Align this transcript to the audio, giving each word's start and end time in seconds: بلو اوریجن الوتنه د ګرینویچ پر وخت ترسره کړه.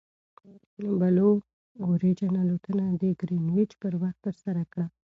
بلو 0.99 1.31
اوریجن 1.85 2.33
الوتنه 2.43 2.85
د 3.01 3.03
ګرینویچ 3.19 3.71
پر 3.81 3.93
وخت 4.01 4.19
ترسره 4.25 4.63
کړه. 4.71 4.85